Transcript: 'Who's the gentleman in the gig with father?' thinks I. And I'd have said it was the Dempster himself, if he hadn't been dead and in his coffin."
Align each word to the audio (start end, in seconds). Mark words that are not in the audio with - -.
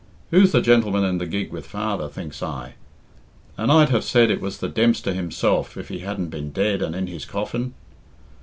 'Who's 0.31 0.51
the 0.51 0.61
gentleman 0.61 1.03
in 1.03 1.19
the 1.19 1.27
gig 1.27 1.51
with 1.51 1.67
father?' 1.67 2.07
thinks 2.09 2.41
I. 2.41 2.73
And 3.55 3.71
I'd 3.71 3.89
have 3.89 4.03
said 4.03 4.31
it 4.31 4.41
was 4.41 4.57
the 4.57 4.67
Dempster 4.67 5.13
himself, 5.13 5.77
if 5.77 5.89
he 5.89 5.99
hadn't 5.99 6.29
been 6.29 6.49
dead 6.49 6.81
and 6.81 6.95
in 6.95 7.05
his 7.05 7.23
coffin." 7.23 7.75